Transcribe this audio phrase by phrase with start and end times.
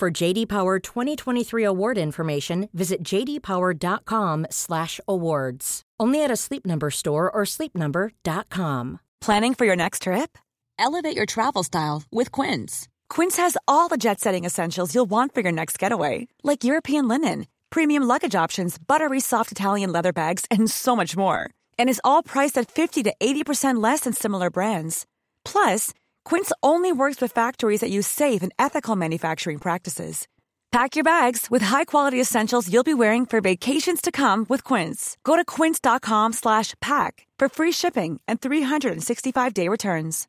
[0.00, 5.82] For JD Power 2023 award information, visit jdpower.com/awards.
[6.00, 9.00] Only at a Sleep Number store or sleepnumber.com.
[9.20, 10.38] Planning for your next trip?
[10.78, 12.88] Elevate your travel style with Quince.
[13.10, 17.46] Quince has all the jet-setting essentials you'll want for your next getaway, like European linen,
[17.68, 21.50] premium luggage options, buttery soft Italian leather bags, and so much more.
[21.78, 25.04] And is all priced at 50 to 80% less than similar brands.
[25.44, 25.92] Plus,
[26.24, 30.26] Quince only works with factories that use safe and ethical manufacturing practices.
[30.72, 35.16] Pack your bags with high-quality essentials you'll be wearing for vacations to come with Quince.
[35.24, 40.26] Go to quince.com/pack for free shipping and 365-day returns.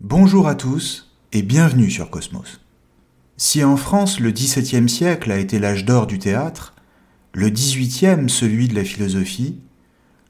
[0.00, 2.58] Bonjour à tous et bienvenue sur Cosmos.
[3.36, 6.74] Si en France le XVIIe siècle a été l'âge d'or du théâtre,
[7.32, 9.60] le XVIIIe celui de la philosophie,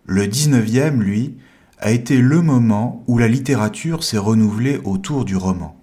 [0.05, 1.39] le XIXe, lui,
[1.83, 5.77] a été le moment où la littérature s'est renouvelée autour du roman.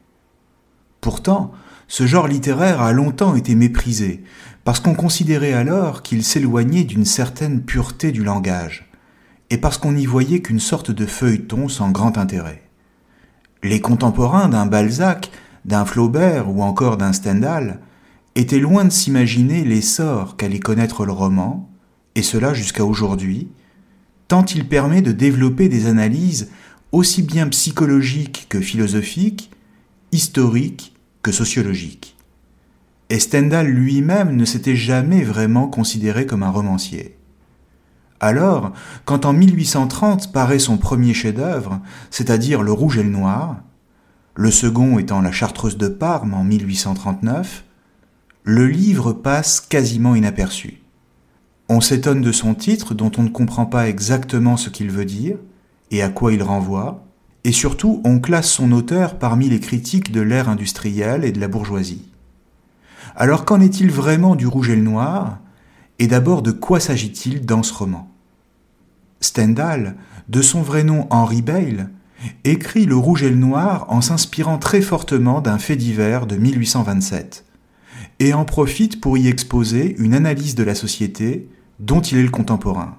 [1.01, 1.51] Pourtant,
[1.89, 4.23] ce genre littéraire a longtemps été méprisé,
[4.63, 8.89] parce qu'on considérait alors qu'il s'éloignait d'une certaine pureté du langage,
[9.49, 12.63] et parce qu'on n'y voyait qu'une sorte de feuilleton sans grand intérêt.
[13.61, 15.31] Les contemporains d'un Balzac,
[15.65, 17.81] d'un Flaubert ou encore d'un Stendhal
[18.35, 21.69] étaient loin de s'imaginer l'essor qu'allait connaître le roman,
[22.15, 23.49] et cela jusqu'à aujourd'hui,
[24.29, 26.49] tant il permet de développer des analyses
[26.93, 29.51] aussi bien psychologiques que philosophiques,
[30.13, 32.15] historiques que sociologiques.
[33.09, 37.17] Et Stendhal lui-même ne s'était jamais vraiment considéré comme un romancier.
[38.19, 38.71] Alors,
[39.05, 41.81] quand en 1830 paraît son premier chef-d'œuvre,
[42.11, 43.57] c'est-à-dire Le Rouge et le Noir,
[44.35, 47.63] le second étant La Chartreuse de Parme en 1839,
[48.43, 50.78] le livre passe quasiment inaperçu.
[51.71, 55.37] On s'étonne de son titre dont on ne comprend pas exactement ce qu'il veut dire
[55.91, 57.05] et à quoi il renvoie,
[57.43, 61.47] et surtout on classe son auteur parmi les critiques de l'ère industrielle et de la
[61.47, 62.09] bourgeoisie.
[63.15, 65.37] Alors qu'en est-il vraiment du rouge et le noir
[65.99, 68.11] Et d'abord de quoi s'agit-il dans ce roman?
[69.21, 69.95] Stendhal,
[70.27, 71.91] de son vrai nom Henri Bayle,
[72.45, 77.45] écrit Le rouge et le noir en s'inspirant très fortement d'un fait divers de 1827,
[78.17, 81.47] et en profite pour y exposer une analyse de la société
[81.79, 82.97] dont il est le contemporain.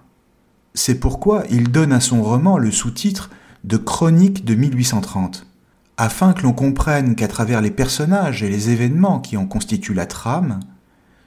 [0.74, 3.30] C'est pourquoi il donne à son roman le sous-titre
[3.64, 5.46] de Chronique de 1830,
[5.96, 10.06] afin que l'on comprenne qu'à travers les personnages et les événements qui en constituent la
[10.06, 10.60] trame,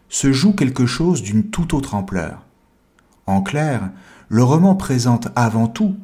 [0.09, 2.46] se joue quelque chose d'une toute autre ampleur.
[3.25, 3.92] En clair,
[4.30, 5.96] le roman présente avant tout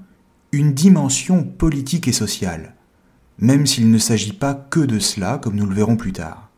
[0.51, 2.75] une dimension politique et sociale,
[3.39, 6.48] même s'il ne s'agit pas que de cela, comme nous le verrons plus tard.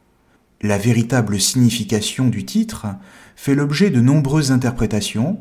[0.61, 2.85] La véritable signification du titre
[3.35, 5.39] fait l'objet de nombreuses interprétations,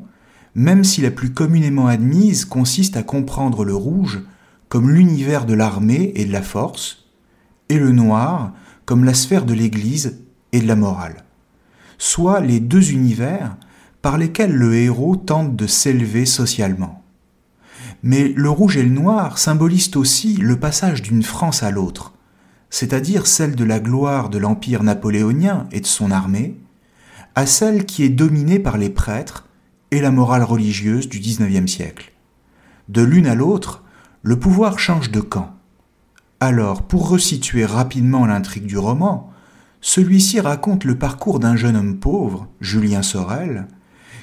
[0.54, 4.22] même si la plus communément admise consiste à comprendre le rouge
[4.70, 7.04] comme l'univers de l'armée et de la force,
[7.68, 8.54] et le noir
[8.86, 10.22] comme la sphère de l'Église
[10.52, 11.24] et de la morale,
[11.98, 13.56] soit les deux univers
[14.00, 17.04] par lesquels le héros tente de s'élever socialement.
[18.02, 22.14] Mais le rouge et le noir symbolisent aussi le passage d'une France à l'autre,
[22.70, 26.56] c'est-à-dire celle de la gloire de l'Empire napoléonien et de son armée,
[27.34, 29.46] à celle qui est dominée par les prêtres
[29.90, 32.12] et la morale religieuse du XIXe siècle.
[32.88, 33.82] De l'une à l'autre,
[34.22, 35.54] le pouvoir change de camp.
[36.38, 39.32] Alors, pour resituer rapidement l'intrigue du roman,
[39.80, 43.66] celui-ci raconte le parcours d'un jeune homme pauvre, Julien Sorel,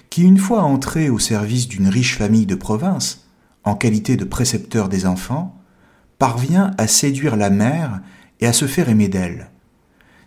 [0.10, 3.28] qui, une fois entré au service d'une riche famille de province,
[3.64, 5.60] en qualité de précepteur des enfants,
[6.20, 8.02] parvient à séduire la mère
[8.40, 9.50] et à se faire aimer d'elle.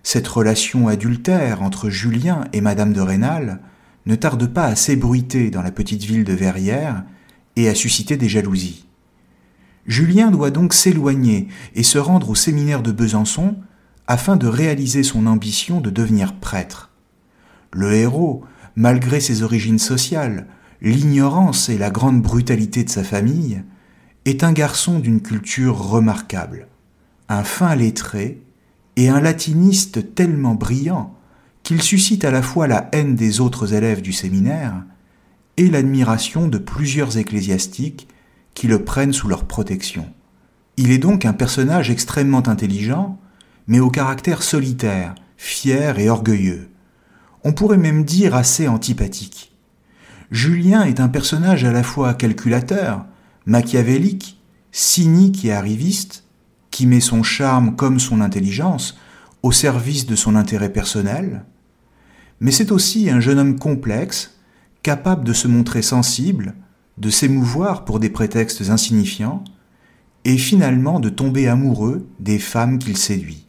[0.03, 3.61] Cette relation adultère entre Julien et Madame de Rênal
[4.07, 7.05] ne tarde pas à s'ébruiter dans la petite ville de Verrières
[7.57, 8.87] et à susciter des jalousies.
[9.87, 13.57] Julien doit donc s'éloigner et se rendre au séminaire de Besançon
[14.07, 16.91] afin de réaliser son ambition de devenir prêtre.
[17.73, 20.47] Le héros, malgré ses origines sociales,
[20.83, 23.63] l'ignorance et la grande brutalité de sa famille,
[24.25, 26.69] est un garçon d'une culture remarquable,
[27.31, 28.43] un fin lettré
[28.97, 31.17] et un latiniste tellement brillant
[31.63, 34.83] qu'il suscite à la fois la haine des autres élèves du séminaire
[35.57, 38.09] et l'admiration de plusieurs ecclésiastiques
[38.55, 40.07] qui le prennent sous leur protection.
[40.77, 43.17] Il est donc un personnage extrêmement intelligent,
[43.69, 46.69] mais au caractère solitaire, fier et orgueilleux.
[47.45, 49.53] On pourrait même dire assez antipathique.
[50.33, 53.05] Julien est un personnage à la fois calculateur,
[53.47, 54.41] machiavélique,
[54.73, 56.25] cynique et arriviste,
[56.71, 58.99] qui met son charme comme son intelligence
[59.43, 61.45] au service de son intérêt personnel,
[62.41, 64.39] mais c'est aussi un jeune homme complexe,
[64.83, 66.55] capable de se montrer sensible,
[66.99, 69.45] de s'émouvoir pour des prétextes insignifiants,
[70.25, 73.47] et finalement de tomber amoureux des femmes qu'il séduit.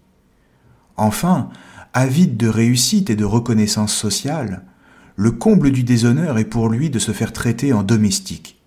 [0.97, 1.49] Enfin,
[1.93, 4.63] avide de réussite et de reconnaissance sociale,
[5.15, 8.61] le comble du déshonneur est pour lui de se faire traiter en domestique.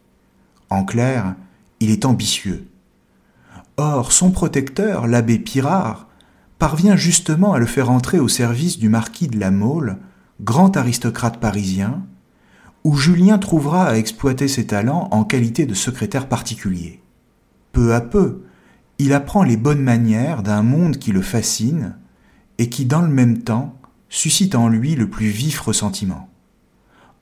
[0.70, 1.34] En clair,
[1.80, 2.66] il est ambitieux.
[3.76, 6.08] Or, son protecteur, l'abbé Pirard,
[6.58, 9.98] parvient justement à le faire entrer au service du marquis de la Mole,
[10.40, 12.04] grand aristocrate parisien,
[12.84, 17.00] où Julien trouvera à exploiter ses talents en qualité de secrétaire particulier.
[17.72, 18.42] Peu à peu,
[18.98, 21.96] il apprend les bonnes manières d'un monde qui le fascine
[22.58, 23.76] et qui, dans le même temps,
[24.08, 26.28] suscite en lui le plus vif ressentiment.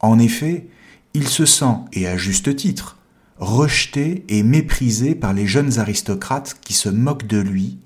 [0.00, 0.68] En effet,
[1.14, 2.98] il se sent, et à juste titre,
[3.42, 7.78] rejeté et méprisé par les jeunes aristocrates qui se moquent de lui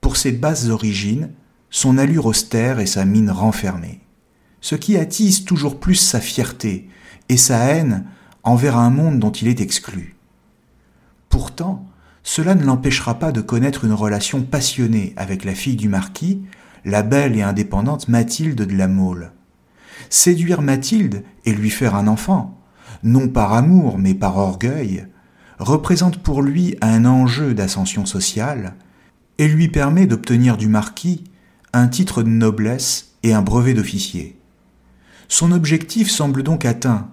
[0.00, 1.30] pour ses basses origines,
[1.68, 4.00] son allure austère et sa mine renfermée
[4.60, 6.88] ce qui attise toujours plus sa fierté
[7.28, 8.06] et sa haine
[8.42, 10.16] envers un monde dont il est exclu.
[11.28, 11.86] Pourtant,
[12.22, 16.42] cela ne l'empêchera pas de connaître une relation passionnée avec la fille du marquis,
[16.84, 19.32] la belle et indépendante Mathilde de la Mole.
[20.08, 22.58] Séduire Mathilde et lui faire un enfant,
[23.02, 25.06] non par amour mais par orgueil,
[25.58, 28.74] représente pour lui un enjeu d'ascension sociale
[29.38, 31.24] et lui permet d'obtenir du marquis
[31.72, 34.38] un titre de noblesse et un brevet d'officier.
[35.28, 37.08] Son objectif semble donc atteint,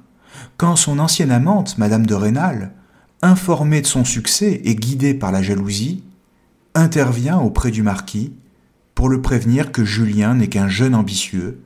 [0.58, 2.72] quand son ancienne amante, Madame de Rênal,
[3.22, 6.04] informée de son succès et guidée par la jalousie,
[6.74, 8.34] intervient auprès du marquis
[8.96, 11.62] pour le prévenir que Julien n'est qu'un jeune ambitieux,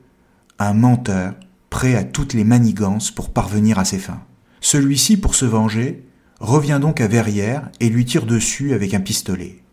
[0.60, 1.36] un menteur,
[1.72, 4.22] prêt à toutes les manigances pour parvenir à ses fins.
[4.60, 6.06] Celui-ci, pour se venger,
[6.40, 9.64] revient donc à Verrières et lui tire dessus avec un pistolet.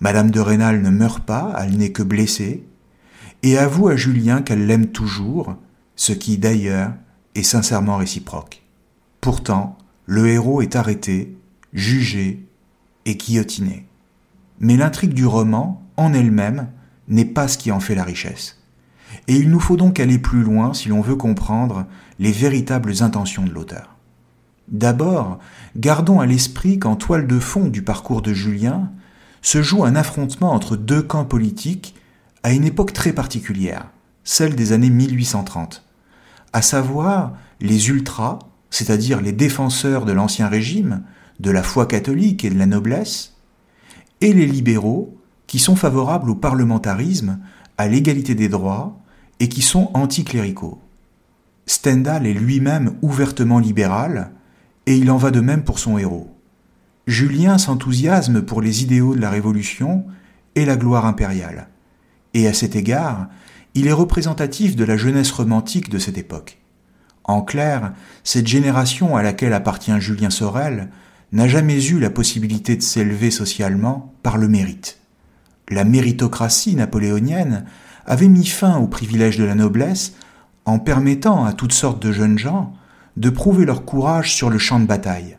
[0.00, 2.66] Madame de Rênal ne meurt pas, elle n'est que blessée,
[3.42, 5.56] et avoue à Julien qu'elle l'aime toujours
[5.96, 6.92] ce qui d'ailleurs
[7.34, 8.62] est sincèrement réciproque.
[9.20, 11.36] Pourtant, le héros est arrêté,
[11.72, 12.46] jugé
[13.04, 13.86] et guillotiné.
[14.58, 16.68] Mais l'intrigue du roman, en elle-même,
[17.08, 18.59] n'est pas ce qui en fait la richesse.
[19.28, 21.86] Et il nous faut donc aller plus loin si l'on veut comprendre
[22.18, 23.96] les véritables intentions de l'auteur.
[24.68, 25.38] D'abord,
[25.76, 28.90] gardons à l'esprit qu'en toile de fond du parcours de Julien
[29.42, 31.94] se joue un affrontement entre deux camps politiques
[32.42, 33.86] à une époque très particulière,
[34.22, 35.84] celle des années 1830
[36.52, 38.38] à savoir les ultras,
[38.70, 41.02] c'est-à-dire les défenseurs de l'Ancien Régime,
[41.38, 43.36] de la foi catholique et de la noblesse,
[44.20, 45.16] et les libéraux,
[45.46, 47.38] qui sont favorables au parlementarisme,
[47.78, 48.99] à l'égalité des droits,
[49.40, 50.80] et qui sont anticléricaux.
[51.66, 54.32] Stendhal est lui-même ouvertement libéral,
[54.86, 56.34] et il en va de même pour son héros.
[57.06, 60.04] Julien s'enthousiasme pour les idéaux de la Révolution
[60.54, 61.68] et la gloire impériale.
[62.34, 63.28] Et à cet égard,
[63.74, 66.58] il est représentatif de la jeunesse romantique de cette époque.
[67.24, 67.92] En clair,
[68.24, 70.90] cette génération à laquelle appartient Julien Sorel
[71.32, 74.98] n'a jamais eu la possibilité de s'élever socialement par le mérite.
[75.68, 77.64] La méritocratie napoléonienne
[78.10, 80.14] avait mis fin au privilège de la noblesse
[80.64, 82.74] en permettant à toutes sortes de jeunes gens
[83.16, 85.38] de prouver leur courage sur le champ de bataille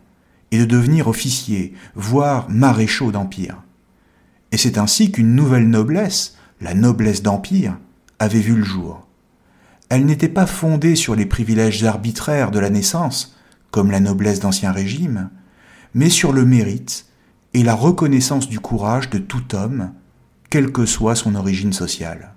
[0.52, 3.62] et de devenir officiers, voire maréchaux d'empire.
[4.54, 7.78] Et c'est ainsi qu'une nouvelle noblesse, la noblesse d'empire,
[8.20, 9.06] avait vu le jour.
[9.90, 13.36] Elle n'était pas fondée sur les privilèges arbitraires de la naissance,
[13.72, 15.30] comme la noblesse d'Ancien Régime,
[15.94, 17.06] mais sur le mérite
[17.54, 19.92] et la reconnaissance du courage de tout homme,
[20.50, 22.36] quelle que soit son origine sociale.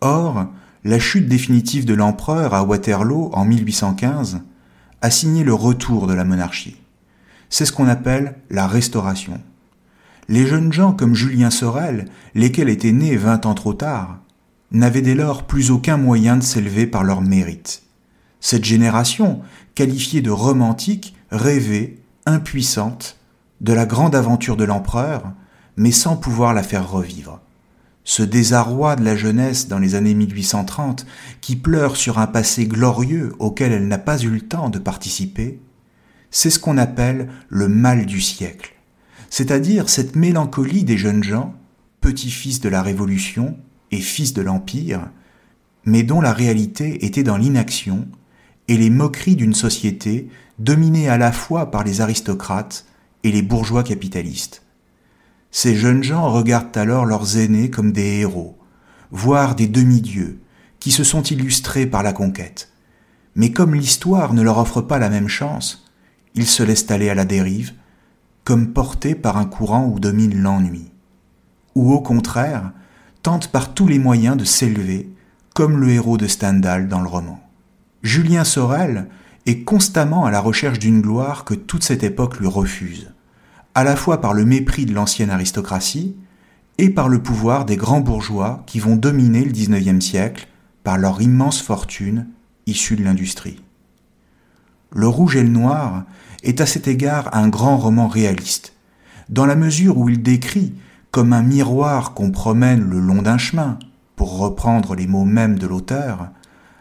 [0.00, 0.46] Or,
[0.82, 4.40] la chute définitive de l'empereur à Waterloo en 1815
[5.02, 6.76] a signé le retour de la monarchie.
[7.50, 9.40] C'est ce qu'on appelle la restauration.
[10.28, 14.20] Les jeunes gens comme Julien Sorel, lesquels étaient nés vingt ans trop tard,
[14.70, 17.82] n'avaient dès lors plus aucun moyen de s'élever par leur mérite.
[18.40, 19.40] Cette génération,
[19.74, 23.18] qualifiée de romantique, rêvait, impuissante,
[23.60, 25.32] de la grande aventure de l'empereur,
[25.76, 27.40] mais sans pouvoir la faire revivre.
[28.10, 31.06] Ce désarroi de la jeunesse dans les années 1830,
[31.40, 35.60] qui pleure sur un passé glorieux auquel elle n'a pas eu le temps de participer,
[36.32, 38.74] c'est ce qu'on appelle le mal du siècle,
[39.30, 41.54] c'est-à-dire cette mélancolie des jeunes gens,
[42.00, 43.56] petits-fils de la Révolution,
[43.92, 45.08] et fils de l'Empire,
[45.84, 48.08] mais dont la réalité était dans l'inaction
[48.66, 52.86] et les moqueries d'une société dominée à la fois par les aristocrates
[53.22, 54.64] et les bourgeois capitalistes.
[55.50, 58.58] Ces jeunes gens regardent alors leurs aînés comme des héros,
[59.10, 60.40] voire des demi-dieux,
[60.78, 62.70] qui se sont illustrés par la conquête.
[63.34, 65.86] Mais comme l'histoire ne leur offre pas la même chance,
[66.34, 67.72] ils se laissent aller à la dérive,
[68.44, 70.90] comme portés par un courant où domine l'ennui.
[71.74, 72.72] Ou au contraire,
[73.22, 75.10] tentent par tous les moyens de s'élever,
[75.54, 77.40] comme le héros de Stendhal dans le roman.
[78.02, 79.08] Julien Sorel
[79.46, 83.12] est constamment à la recherche d'une gloire que toute cette époque lui refuse,
[83.74, 86.16] à la fois par le mépris de l'ancienne aristocratie
[86.78, 90.48] et par le pouvoir des grands bourgeois qui vont dominer le XIXe siècle
[90.82, 92.26] par leur immense fortune
[92.66, 93.62] issue de l'industrie.
[94.92, 96.04] Le Rouge et le Noir
[96.42, 98.74] est à cet égard un grand roman réaliste,
[99.28, 100.74] dans la mesure où il décrit,
[101.10, 103.78] comme un miroir qu'on promène le long d'un chemin,
[104.16, 106.30] pour reprendre les mots mêmes de l'auteur,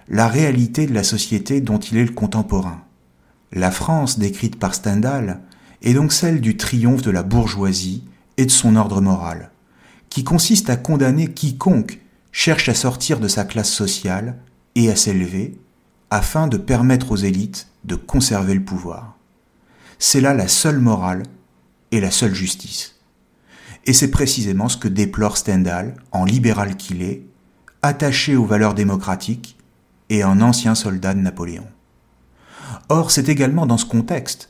[0.07, 2.81] la réalité de la société dont il est le contemporain.
[3.51, 5.41] La France décrite par Stendhal
[5.81, 8.03] est donc celle du triomphe de la bourgeoisie
[8.37, 9.51] et de son ordre moral,
[10.09, 11.99] qui consiste à condamner quiconque
[12.31, 14.37] cherche à sortir de sa classe sociale
[14.75, 15.57] et à s'élever,
[16.09, 19.15] afin de permettre aux élites de conserver le pouvoir.
[19.99, 21.23] C'est là la seule morale
[21.91, 22.95] et la seule justice.
[23.85, 27.23] Et c'est précisément ce que déplore Stendhal, en libéral qu'il est,
[27.81, 29.57] attaché aux valeurs démocratiques
[30.09, 31.67] et un ancien soldat de Napoléon.
[32.89, 34.48] Or, c'est également dans ce contexte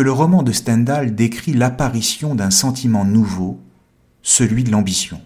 [0.00, 3.60] le roman de Stendhal décrit l'apparition d'un sentiment nouveau,
[4.22, 5.20] celui de l'ambition.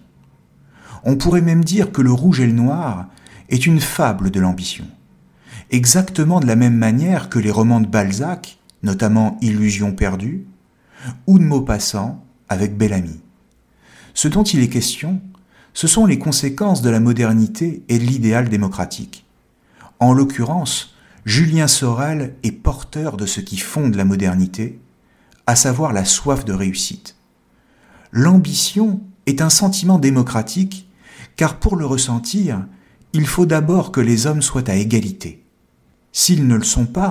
[1.05, 3.07] On pourrait même dire que le rouge et le noir
[3.49, 4.87] est une fable de l'ambition,
[5.71, 10.47] exactement de la même manière que les romans de Balzac, notamment Illusion perdue,
[11.27, 13.21] ou de Maupassant avec Bellamy.
[14.15, 15.21] Ce dont il est question,
[15.73, 19.25] ce sont les conséquences de la modernité et de l'idéal démocratique.
[19.99, 20.95] En l'occurrence,
[21.27, 24.81] Julien Sorel est porteur de ce qui fonde la modernité,
[25.47, 27.17] à savoir la soif de réussite.
[28.11, 30.89] L'ambition est un sentiment démocratique,
[31.37, 32.67] car pour le ressentir,
[33.13, 35.45] il faut d'abord que les hommes soient à égalité.
[36.13, 37.11] S'ils ne le sont pas,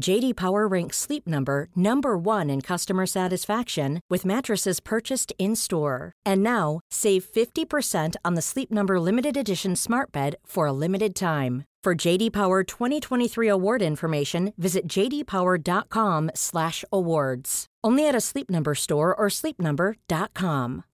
[0.00, 6.12] JD Power ranks Sleep Number number 1 in customer satisfaction with mattresses purchased in-store.
[6.24, 11.14] And now, save 50% on the Sleep Number limited edition Smart Bed for a limited
[11.14, 11.64] time.
[11.84, 17.66] For JD Power 2023 award information, visit jdpower.com/awards.
[17.84, 20.84] Only at a Sleep Number store or sleepnumber.com.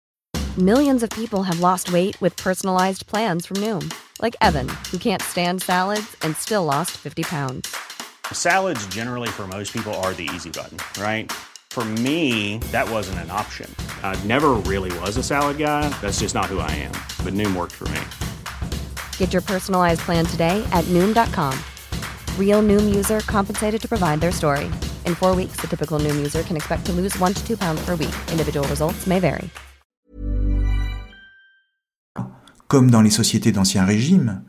[0.57, 5.23] Millions of people have lost weight with personalized plans from Noom, like Evan, who can't
[5.23, 7.76] stand salads and still lost 50 pounds.
[8.32, 11.30] Salads, generally, for most people, are the easy button, right?
[11.70, 13.73] For me, that wasn't an option.
[14.02, 15.88] I never really was a salad guy.
[16.00, 16.92] That's just not who I am.
[17.23, 18.00] But Noom worked for me.
[19.18, 21.56] Get your personalized plan today at Noom.com.
[22.37, 24.64] Real Noom user compensated to provide their story.
[25.06, 27.80] In four weeks, the typical Noom user can expect to lose one to two pounds
[27.85, 28.16] per week.
[28.32, 29.49] Individual results may vary.
[32.68, 34.42] comme dans les sociétés d'Ancien Régime,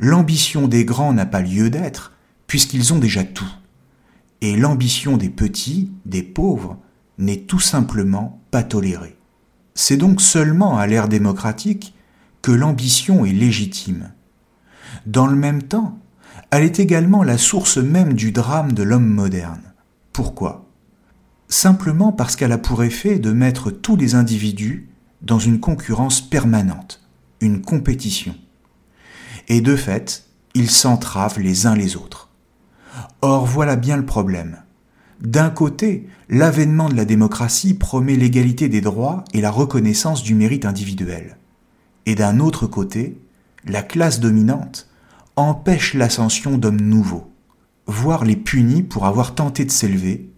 [0.00, 2.12] l'ambition des grands n'a pas lieu d'être,
[2.50, 3.48] puisqu'ils ont déjà tout.
[4.40, 6.78] Et l'ambition des petits, des pauvres,
[7.16, 9.16] n'est tout simplement pas tolérée.
[9.76, 11.94] C'est donc seulement à l'ère démocratique
[12.42, 14.10] que l'ambition est légitime.
[15.06, 16.00] Dans le même temps,
[16.50, 19.72] elle est également la source même du drame de l'homme moderne.
[20.12, 20.66] Pourquoi?
[21.46, 24.88] Simplement parce qu'elle a pour effet de mettre tous les individus
[25.22, 27.00] dans une concurrence permanente,
[27.40, 28.34] une compétition.
[29.46, 32.29] Et de fait, ils s'entravent les uns les autres.
[33.22, 34.58] Or voilà bien le problème.
[35.20, 40.64] D'un côté, l'avènement de la démocratie promet l'égalité des droits et la reconnaissance du mérite
[40.64, 41.36] individuel.
[42.06, 43.20] Et d'un autre côté,
[43.66, 44.88] la classe dominante
[45.36, 47.30] empêche l'ascension d'hommes nouveaux,
[47.86, 50.30] voire les punit pour avoir tenté de s'élever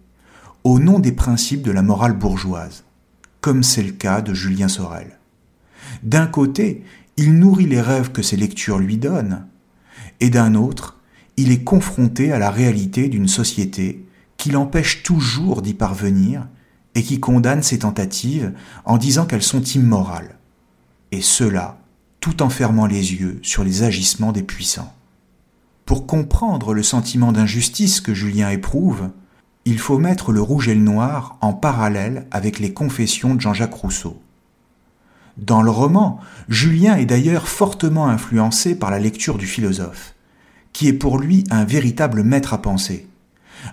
[0.63, 2.83] au nom des principes de la morale bourgeoise,
[3.41, 5.19] comme c'est le cas de Julien Sorel.
[6.03, 6.83] D'un côté,
[7.17, 9.45] il nourrit les rêves que ses lectures lui donnent,
[10.19, 10.99] et d'un autre,
[11.37, 14.05] il est confronté à la réalité d'une société
[14.37, 16.47] qui l'empêche toujours d'y parvenir
[16.95, 18.53] et qui condamne ses tentatives
[18.85, 20.37] en disant qu'elles sont immorales.
[21.11, 21.77] Et cela
[22.19, 24.93] tout en fermant les yeux sur les agissements des puissants.
[25.85, 29.09] Pour comprendre le sentiment d'injustice que Julien éprouve,
[29.65, 33.73] il faut mettre le rouge et le noir en parallèle avec les confessions de Jean-Jacques
[33.73, 34.21] Rousseau.
[35.37, 40.15] Dans le roman, Julien est d'ailleurs fortement influencé par la lecture du philosophe,
[40.73, 43.07] qui est pour lui un véritable maître à penser,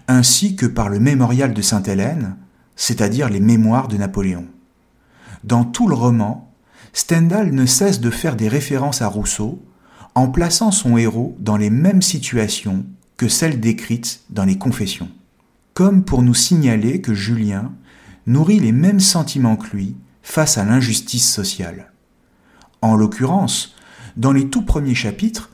[0.06, 2.36] ainsi que par le mémorial de Sainte-Hélène,
[2.76, 4.46] c'est-à-dire les mémoires de Napoléon.
[5.44, 6.52] Dans tout le roman,
[6.92, 9.62] Stendhal ne cesse de faire des références à Rousseau
[10.14, 12.84] en plaçant son héros dans les mêmes situations
[13.16, 15.08] que celles décrites dans les Confessions,
[15.74, 17.72] comme pour nous signaler que Julien
[18.26, 21.92] nourrit les mêmes sentiments que lui face à l'injustice sociale.
[22.82, 23.74] En l'occurrence,
[24.16, 25.49] dans les tout premiers chapitres,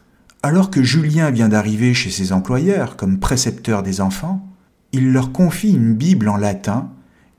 [0.47, 4.47] alors que Julien vient d'arriver chez ses employeurs comme précepteur des enfants,
[4.93, 6.93] il leur confie une Bible en latin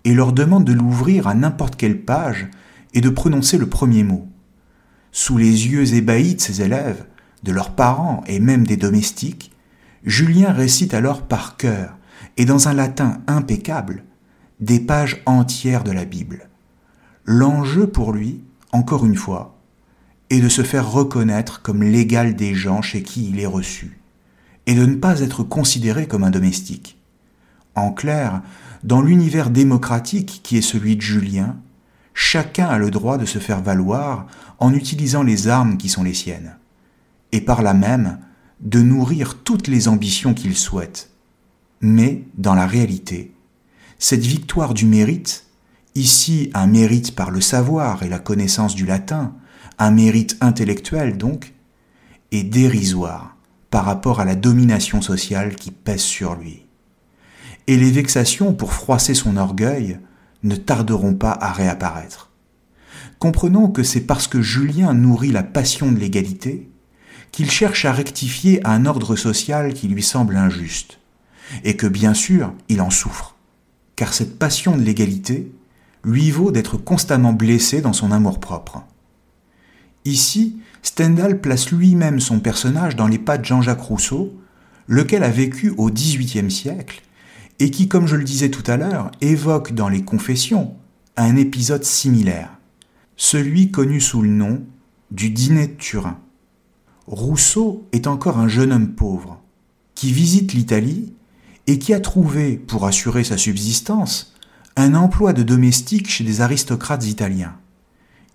[0.03, 2.49] et leur demande de l'ouvrir à n'importe quelle page
[2.93, 4.27] et de prononcer le premier mot.
[5.13, 7.05] Sous les yeux ébahis de ses élèves,
[7.43, 9.53] de leurs parents et même des domestiques,
[10.03, 11.97] Julien récite alors par cœur,
[12.35, 14.03] et dans un latin impeccable,
[14.59, 16.49] des pages entières de la Bible.
[17.23, 19.56] L'enjeu pour lui, encore une fois,
[20.29, 23.99] est de se faire reconnaître comme l'égal des gens chez qui il est reçu,
[24.65, 26.97] et de ne pas être considéré comme un domestique.
[27.75, 28.41] En clair,
[28.83, 31.57] dans l'univers démocratique qui est celui de Julien,
[32.13, 34.27] chacun a le droit de se faire valoir
[34.59, 36.57] en utilisant les armes qui sont les siennes,
[37.31, 38.19] et par là même
[38.59, 41.11] de nourrir toutes les ambitions qu'il souhaite.
[41.79, 43.31] Mais, dans la réalité,
[43.99, 45.45] cette victoire du mérite,
[45.95, 49.33] ici un mérite par le savoir et la connaissance du latin,
[49.79, 51.53] un mérite intellectuel donc,
[52.31, 53.35] est dérisoire
[53.69, 56.65] par rapport à la domination sociale qui pèse sur lui.
[57.67, 59.99] Et les vexations pour froisser son orgueil
[60.43, 62.31] ne tarderont pas à réapparaître.
[63.19, 66.69] Comprenons que c'est parce que Julien nourrit la passion de l'égalité
[67.31, 70.99] qu'il cherche à rectifier un ordre social qui lui semble injuste,
[71.63, 73.35] et que bien sûr il en souffre,
[73.95, 75.51] car cette passion de l'égalité
[76.03, 78.83] lui vaut d'être constamment blessé dans son amour-propre.
[80.07, 84.33] Ici, Stendhal place lui-même son personnage dans les pas de Jean-Jacques Rousseau,
[84.87, 87.01] lequel a vécu au XVIIIe siècle
[87.59, 90.75] et qui, comme je le disais tout à l'heure, évoque dans les Confessions
[91.17, 92.51] un épisode similaire,
[93.17, 94.63] celui connu sous le nom
[95.11, 96.17] du dîner de Turin.
[97.07, 99.41] Rousseau est encore un jeune homme pauvre,
[99.93, 101.11] qui visite l'Italie
[101.67, 104.33] et qui a trouvé, pour assurer sa subsistance,
[104.77, 107.55] un emploi de domestique chez des aristocrates italiens.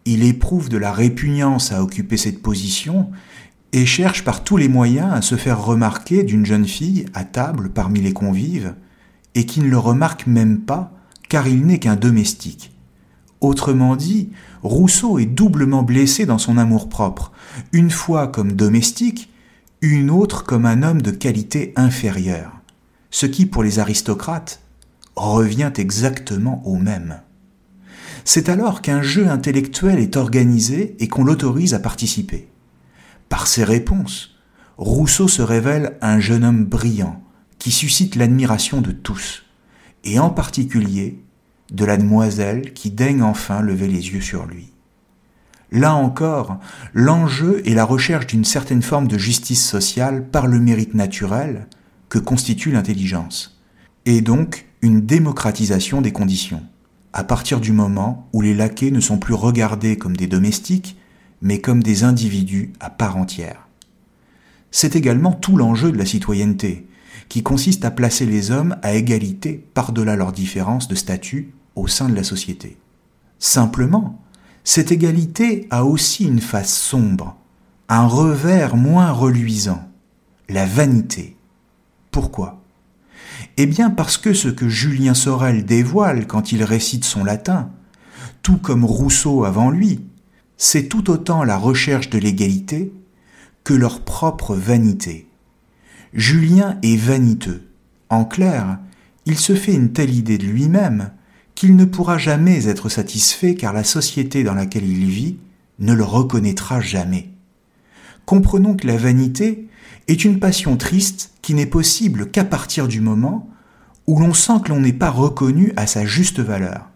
[0.04, 3.10] Il éprouve de la répugnance à occuper cette position
[3.72, 7.70] et cherche par tous les moyens à se faire remarquer d'une jeune fille à table
[7.70, 8.74] parmi les convives
[9.34, 10.92] et qui ne le remarque même pas
[11.28, 12.72] car il n'est qu'un domestique.
[13.40, 14.30] Autrement dit,
[14.62, 17.32] Rousseau est doublement blessé dans son amour-propre,
[17.72, 19.30] une fois comme domestique,
[19.80, 22.52] une autre comme un homme de qualité inférieure,
[23.10, 24.60] ce qui pour les aristocrates
[25.16, 27.20] revient exactement au même.
[28.24, 32.48] C'est alors qu'un jeu intellectuel est organisé et qu'on l'autorise à participer.
[33.28, 34.36] Par ses réponses,
[34.78, 37.22] Rousseau se révèle un jeune homme brillant,
[37.58, 39.44] qui suscite l'admiration de tous,
[40.04, 41.22] et en particulier
[41.72, 44.72] de la demoiselle qui daigne enfin lever les yeux sur lui.
[45.70, 46.58] Là encore,
[46.92, 51.66] l'enjeu est la recherche d'une certaine forme de justice sociale par le mérite naturel
[52.08, 53.62] que constitue l'intelligence,
[54.04, 56.62] et donc une démocratisation des conditions,
[57.12, 60.96] à partir du moment où les laquais ne sont plus regardés comme des domestiques,
[61.40, 63.68] mais comme des individus à part entière.
[64.70, 66.86] C'est également tout l'enjeu de la citoyenneté,
[67.28, 72.08] qui consiste à placer les hommes à égalité par-delà leurs différences de statut au sein
[72.08, 72.78] de la société.
[73.38, 74.20] Simplement,
[74.64, 77.36] cette égalité a aussi une face sombre,
[77.88, 79.82] un revers moins reluisant,
[80.48, 81.36] la vanité.
[82.10, 82.61] Pourquoi?
[83.56, 87.70] Eh bien parce que ce que Julien Sorel dévoile quand il récite son latin,
[88.42, 90.00] tout comme Rousseau avant lui,
[90.56, 92.92] c'est tout autant la recherche de l'égalité
[93.64, 95.28] que leur propre vanité.
[96.14, 97.68] Julien est vaniteux.
[98.08, 98.78] En clair,
[99.26, 101.10] il se fait une telle idée de lui-même
[101.54, 105.38] qu'il ne pourra jamais être satisfait car la société dans laquelle il vit
[105.78, 107.30] ne le reconnaîtra jamais.
[108.24, 109.68] Comprenons que la vanité
[110.08, 113.48] est une passion triste qui n'est possible qu'à partir du moment
[114.06, 116.90] où l'on sent que l'on n'est pas reconnu à sa juste valeur,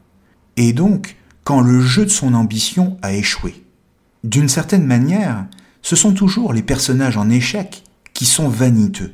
[0.57, 3.65] et donc quand le jeu de son ambition a échoué.
[4.25, 5.47] D'une certaine manière,
[5.83, 9.13] ce sont toujours les personnages en échec qui sont vaniteux,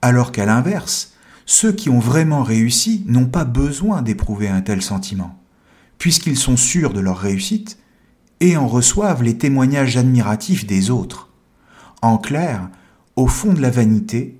[0.00, 1.12] alors qu'à l'inverse,
[1.44, 5.38] ceux qui ont vraiment réussi n'ont pas besoin d'éprouver un tel sentiment,
[5.98, 7.78] puisqu'ils sont sûrs de leur réussite
[8.40, 11.30] et en reçoivent les témoignages admiratifs des autres.
[12.02, 12.70] En clair,
[13.16, 14.38] au fond de la vanité,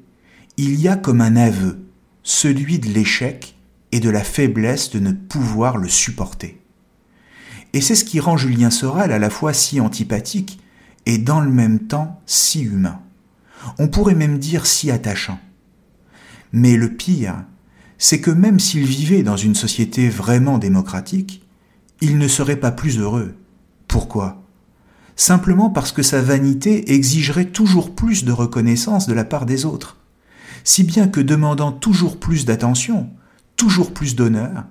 [0.58, 1.78] il y a comme un aveu,
[2.22, 3.56] celui de l'échec
[3.92, 6.60] et de la faiblesse de ne pouvoir le supporter.
[7.72, 10.60] Et c'est ce qui rend Julien Sorel à la fois si antipathique
[11.06, 13.00] et dans le même temps si humain.
[13.78, 15.38] On pourrait même dire si attachant.
[16.52, 17.44] Mais le pire,
[17.98, 21.42] c'est que même s'il vivait dans une société vraiment démocratique,
[22.00, 23.34] il ne serait pas plus heureux.
[23.88, 24.45] Pourquoi?
[25.16, 29.96] Simplement parce que sa vanité exigerait toujours plus de reconnaissance de la part des autres,
[30.62, 33.08] si bien que demandant toujours plus d'attention,
[33.56, 34.64] toujours plus d'honneur,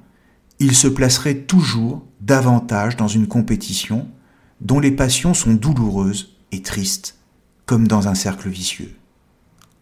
[0.60, 4.08] il se placerait toujours davantage dans une compétition
[4.62, 7.18] dont les passions sont douloureuses et tristes,
[7.66, 8.96] comme dans un cercle vicieux.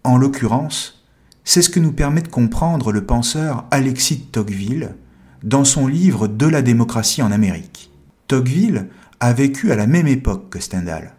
[0.04, 1.04] En l'occurrence,
[1.44, 4.96] c'est ce que nous permet de comprendre le penseur Alexis de Tocqueville
[5.44, 7.92] dans son livre De la démocratie en Amérique.
[8.28, 8.88] Tocqueville
[9.24, 11.14] a vécu à la même époque que Stendhal.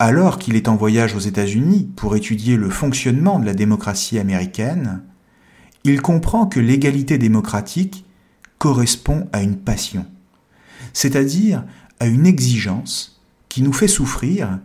[0.00, 5.02] Alors qu'il est en voyage aux États-Unis pour étudier le fonctionnement de la démocratie américaine,
[5.84, 8.04] il comprend que l'égalité démocratique
[8.58, 10.06] correspond à une passion,
[10.92, 11.62] c'est-à-dire
[12.00, 14.58] à une exigence qui nous fait souffrir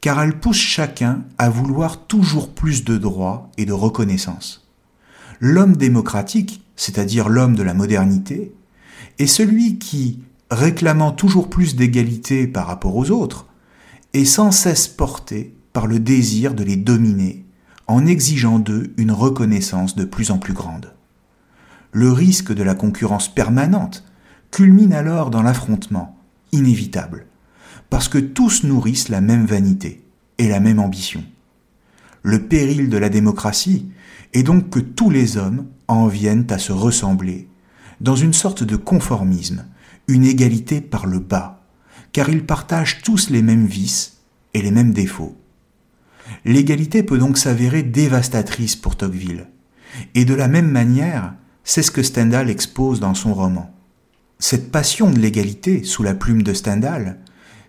[0.00, 4.68] car elle pousse chacun à vouloir toujours plus de droits et de reconnaissance.
[5.40, 8.52] L'homme démocratique, c'est-à-dire l'homme de la modernité,
[9.18, 13.46] est celui qui, réclamant toujours plus d'égalité par rapport aux autres,
[14.14, 17.44] est sans cesse porté par le désir de les dominer
[17.86, 20.92] en exigeant d'eux une reconnaissance de plus en plus grande.
[21.92, 24.04] Le risque de la concurrence permanente
[24.50, 26.18] culmine alors dans l'affrontement,
[26.52, 27.26] inévitable,
[27.90, 30.04] parce que tous nourrissent la même vanité
[30.38, 31.24] et la même ambition.
[32.22, 33.88] Le péril de la démocratie
[34.34, 37.48] est donc que tous les hommes en viennent à se ressembler,
[38.00, 39.64] dans une sorte de conformisme,
[40.08, 41.62] une égalité par le bas,
[42.12, 44.18] car ils partagent tous les mêmes vices
[44.54, 45.36] et les mêmes défauts.
[46.44, 49.48] L'égalité peut donc s'avérer dévastatrice pour Tocqueville,
[50.14, 53.74] et de la même manière, c'est ce que Stendhal expose dans son roman.
[54.38, 57.18] Cette passion de l'égalité sous la plume de Stendhal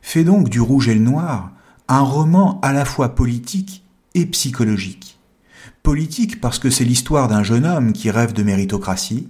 [0.02, 1.52] fait donc du Rouge et le Noir
[1.88, 5.20] un roman à la fois politique et psychologique.
[5.82, 9.28] Politique parce que c'est l'histoire d'un jeune homme qui rêve de méritocratie,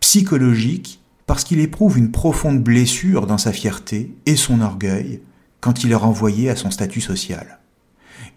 [0.00, 0.99] psychologique
[1.30, 5.22] parce qu'il éprouve une profonde blessure dans sa fierté et son orgueil
[5.60, 7.60] quand il est renvoyé à son statut social.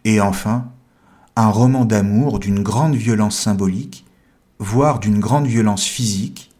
[0.05, 0.69] Et enfin,
[1.35, 4.05] un roman d'amour d'une grande violence symbolique,
[4.59, 6.51] voire d'une grande violence physique,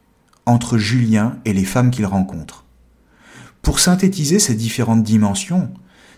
[0.47, 2.65] entre Julien et les femmes qu'il rencontre.
[3.61, 5.69] Pour synthétiser ces différentes dimensions,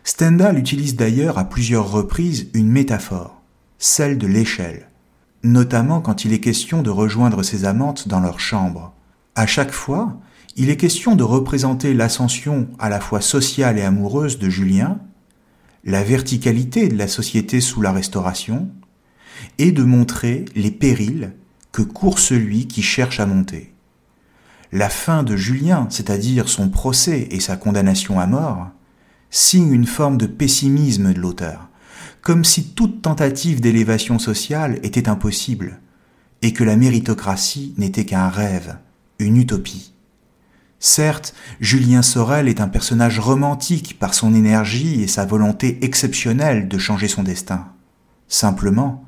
[0.05, 3.41] Stendhal utilise d'ailleurs à plusieurs reprises une métaphore,
[3.79, 4.87] celle de l'échelle,
[5.43, 8.94] notamment quand il est question de rejoindre ses amantes dans leur chambre.
[9.35, 10.17] À chaque fois,
[10.55, 14.99] il est question de représenter l'ascension à la fois sociale et amoureuse de Julien,
[15.83, 18.69] la verticalité de la société sous la Restauration,
[19.57, 21.33] et de montrer les périls
[21.73, 23.73] que court celui qui cherche à monter.
[24.71, 28.69] La fin de Julien, c'est-à-dire son procès et sa condamnation à mort,
[29.29, 31.69] signe une forme de pessimisme de l'auteur,
[32.21, 35.81] comme si toute tentative d'élévation sociale était impossible,
[36.41, 38.77] et que la méritocratie n'était qu'un rêve,
[39.19, 39.93] une utopie.
[40.79, 46.77] Certes, Julien Sorel est un personnage romantique par son énergie et sa volonté exceptionnelle de
[46.77, 47.67] changer son destin.
[48.27, 49.03] Simplement,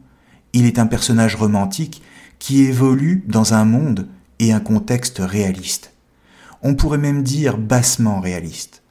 [0.54, 2.02] il est un personnage romantique
[2.40, 4.08] qui évolue dans un monde
[4.40, 5.94] et un contexte réaliste.
[6.62, 8.82] On pourrait même dire bassement réaliste.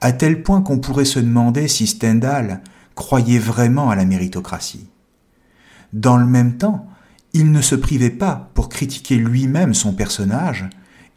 [0.00, 2.62] À tel point qu'on pourrait se demander si Stendhal
[2.94, 4.88] croyait vraiment à la méritocratie.
[5.92, 6.86] Dans le même temps,
[7.34, 10.70] il ne se privait pas pour critiquer lui-même son personnage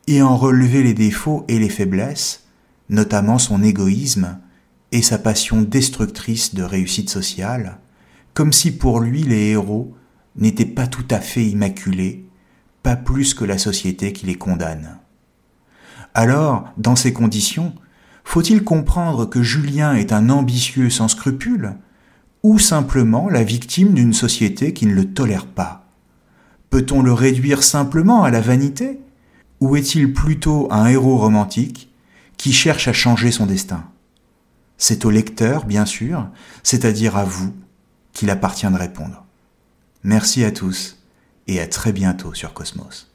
[0.08, 2.48] et en relever les défauts et les faiblesses,
[2.90, 4.40] notamment son égoïsme
[4.92, 7.78] et sa passion destructrice de réussite sociale,
[8.34, 9.96] comme si pour lui les héros
[10.36, 12.28] n'étaient pas tout à fait immaculés
[12.88, 14.98] pas plus que la société qui les condamne.
[16.14, 17.74] Alors, dans ces conditions,
[18.24, 21.76] faut-il comprendre que Julien est un ambitieux sans scrupules,
[22.44, 25.87] ou simplement la victime d'une société qui ne le tolère pas?
[26.70, 29.00] Peut-on le réduire simplement à la vanité?
[29.60, 31.90] Ou est-il plutôt un héros romantique
[32.38, 33.86] qui cherche à changer son destin?
[34.78, 36.28] C'est au lecteur, bien sûr,
[36.64, 37.54] c'est-à-dire à vous,
[38.14, 39.26] qu'il appartient de répondre.
[40.04, 40.98] Merci à tous
[41.48, 43.12] et à très bientôt sur Cosmos.